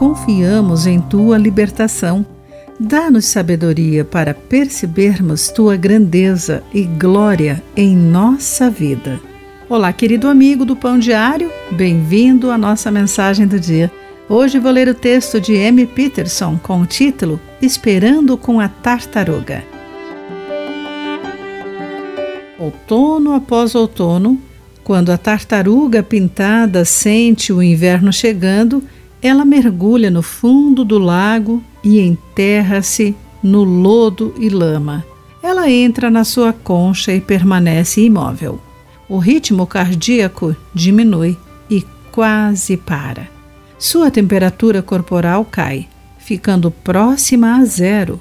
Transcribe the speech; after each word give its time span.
confiamos 0.00 0.86
em 0.86 0.98
tua 0.98 1.36
libertação. 1.36 2.24
Dá-nos 2.80 3.26
sabedoria 3.26 4.02
para 4.02 4.32
percebermos 4.32 5.50
tua 5.50 5.76
grandeza 5.76 6.62
e 6.72 6.84
glória 6.84 7.62
em 7.76 7.94
nossa 7.94 8.70
vida. 8.70 9.20
Olá, 9.68 9.92
querido 9.92 10.26
amigo 10.26 10.64
do 10.64 10.74
Pão 10.74 10.98
Diário, 10.98 11.52
bem-vindo 11.72 12.50
à 12.50 12.56
nossa 12.56 12.90
mensagem 12.90 13.46
do 13.46 13.60
dia. 13.60 13.92
Hoje 14.26 14.58
vou 14.58 14.72
ler 14.72 14.88
o 14.88 14.94
texto 14.94 15.38
de 15.38 15.52
M. 15.52 15.84
Peterson 15.84 16.58
com 16.62 16.80
o 16.80 16.86
título 16.86 17.38
Esperando 17.60 18.38
com 18.38 18.58
a 18.58 18.68
Tartaruga. 18.68 19.62
Outono 22.58 23.34
após 23.34 23.74
outono, 23.74 24.40
quando 24.82 25.12
a 25.12 25.18
tartaruga 25.18 26.02
pintada 26.02 26.86
sente 26.86 27.52
o 27.52 27.62
inverno 27.62 28.10
chegando, 28.10 28.82
ela 29.22 29.44
mergulha 29.44 30.10
no 30.10 30.22
fundo 30.22 30.84
do 30.84 30.98
lago 30.98 31.62
e 31.82 32.00
enterra-se 32.00 33.14
no 33.42 33.64
lodo 33.64 34.34
e 34.38 34.48
lama. 34.48 35.04
Ela 35.42 35.70
entra 35.70 36.10
na 36.10 36.24
sua 36.24 36.52
concha 36.52 37.12
e 37.12 37.20
permanece 37.20 38.00
imóvel. 38.02 38.60
O 39.08 39.18
ritmo 39.18 39.66
cardíaco 39.66 40.54
diminui 40.74 41.36
e 41.68 41.84
quase 42.12 42.76
para. 42.76 43.28
Sua 43.78 44.10
temperatura 44.10 44.82
corporal 44.82 45.44
cai, 45.44 45.88
ficando 46.18 46.70
próxima 46.70 47.56
a 47.56 47.64
zero. 47.64 48.20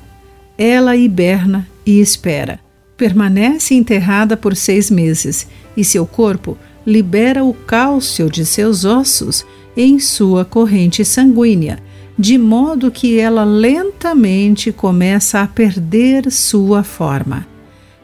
Ela 0.57 0.95
hiberna 0.95 1.68
e 1.85 1.99
espera 1.99 2.59
permanece 2.99 3.73
enterrada 3.76 4.35
por 4.35 4.57
seis 4.57 4.91
meses 4.91 5.48
e 5.76 5.85
seu 5.85 6.05
corpo 6.05 6.57
libera 6.89 7.43
o 7.43 7.53
cálcio 7.53 8.31
de 8.31 8.43
seus 8.43 8.84
ossos 8.84 9.45
em 9.77 9.99
sua 9.99 10.43
corrente 10.43 11.05
sanguínea, 11.05 11.77
de 12.17 12.35
modo 12.35 12.89
que 12.89 13.20
ela 13.20 13.43
lentamente 13.43 14.71
começa 14.71 15.41
a 15.41 15.48
perder 15.48 16.31
sua 16.31 16.84
forma. 16.84 17.46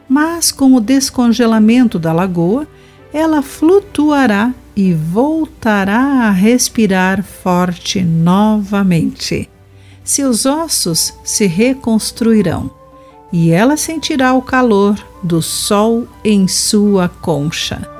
Mas 0.08 0.52
com 0.52 0.74
o 0.74 0.80
descongelamento 0.80 1.98
da 1.98 2.12
lagoa, 2.12 2.66
ela 3.12 3.42
flutuará 3.42 4.54
e 4.76 4.92
voltará 4.92 6.28
a 6.28 6.30
respirar 6.30 7.24
forte 7.24 8.02
novamente. 8.02 9.50
Seus 10.04 10.46
ossos 10.46 11.12
se 11.24 11.46
reconstruirão 11.46 12.70
e 13.32 13.50
ela 13.50 13.76
sentirá 13.76 14.32
o 14.32 14.42
calor 14.42 14.96
do 15.24 15.42
sol 15.42 16.06
em 16.22 16.46
sua 16.46 17.08
concha. 17.08 17.95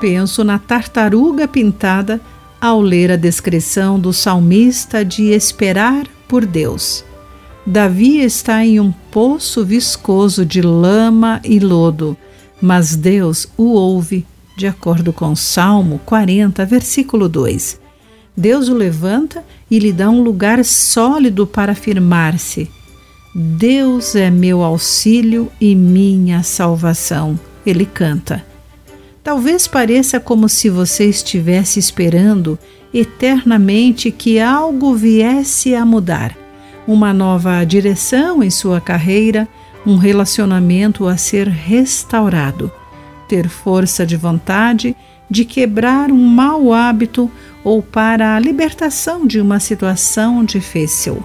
Penso 0.00 0.44
na 0.44 0.58
tartaruga 0.58 1.48
pintada 1.48 2.20
ao 2.60 2.80
ler 2.80 3.12
a 3.12 3.16
descrição 3.16 3.98
do 3.98 4.12
salmista 4.12 5.04
de 5.04 5.24
esperar 5.30 6.06
por 6.28 6.44
Deus. 6.44 7.04
Davi 7.66 8.20
está 8.20 8.64
em 8.64 8.78
um 8.78 8.92
poço 9.10 9.64
viscoso 9.64 10.44
de 10.44 10.62
lama 10.62 11.40
e 11.44 11.58
lodo, 11.58 12.16
mas 12.60 12.94
Deus 12.94 13.48
o 13.56 13.72
ouve, 13.72 14.24
de 14.56 14.66
acordo 14.66 15.12
com 15.12 15.34
Salmo 15.34 16.00
40, 16.06 16.64
versículo 16.64 17.28
2. 17.28 17.80
Deus 18.36 18.68
o 18.68 18.74
levanta 18.74 19.42
e 19.70 19.78
lhe 19.78 19.92
dá 19.92 20.10
um 20.10 20.22
lugar 20.22 20.64
sólido 20.64 21.46
para 21.46 21.74
firmar-se. 21.74 22.70
Deus 23.34 24.14
é 24.14 24.30
meu 24.30 24.62
auxílio 24.62 25.50
e 25.60 25.74
minha 25.74 26.42
salvação. 26.42 27.38
Ele 27.64 27.84
canta. 27.84 28.44
Talvez 29.26 29.66
pareça 29.66 30.20
como 30.20 30.48
se 30.48 30.70
você 30.70 31.06
estivesse 31.06 31.80
esperando 31.80 32.56
eternamente 32.94 34.12
que 34.12 34.38
algo 34.38 34.94
viesse 34.94 35.74
a 35.74 35.84
mudar, 35.84 36.38
uma 36.86 37.12
nova 37.12 37.64
direção 37.64 38.40
em 38.40 38.50
sua 38.50 38.80
carreira, 38.80 39.48
um 39.84 39.96
relacionamento 39.96 41.08
a 41.08 41.16
ser 41.16 41.48
restaurado, 41.48 42.70
ter 43.26 43.48
força 43.48 44.06
de 44.06 44.16
vontade 44.16 44.94
de 45.28 45.44
quebrar 45.44 46.12
um 46.12 46.24
mau 46.24 46.72
hábito 46.72 47.28
ou 47.64 47.82
para 47.82 48.36
a 48.36 48.38
libertação 48.38 49.26
de 49.26 49.40
uma 49.40 49.58
situação 49.58 50.44
difícil. 50.44 51.20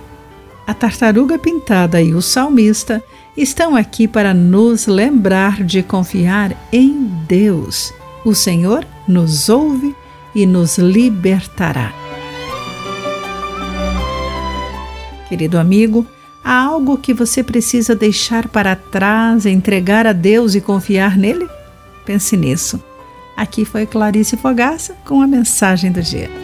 A 0.65 0.73
tartaruga 0.73 1.37
pintada 1.37 2.01
e 2.01 2.15
o 2.15 2.21
salmista 2.21 3.03
estão 3.37 3.75
aqui 3.75 4.07
para 4.07 4.33
nos 4.33 4.87
lembrar 4.87 5.63
de 5.63 5.83
confiar 5.83 6.57
em 6.73 7.10
Deus. 7.31 7.93
O 8.25 8.35
Senhor 8.35 8.85
nos 9.07 9.47
ouve 9.47 9.95
e 10.35 10.45
nos 10.45 10.77
libertará. 10.77 11.93
Querido 15.29 15.57
amigo, 15.57 16.05
há 16.43 16.61
algo 16.61 16.97
que 16.97 17.13
você 17.13 17.41
precisa 17.41 17.95
deixar 17.95 18.49
para 18.49 18.75
trás, 18.75 19.45
entregar 19.45 20.05
a 20.05 20.11
Deus 20.11 20.55
e 20.55 20.59
confiar 20.59 21.17
nele? 21.17 21.47
Pense 22.05 22.35
nisso. 22.35 22.83
Aqui 23.37 23.63
foi 23.63 23.85
Clarice 23.85 24.35
Fogaça 24.35 24.93
com 25.05 25.21
a 25.21 25.27
mensagem 25.27 25.89
do 25.89 26.01
dia. 26.01 26.40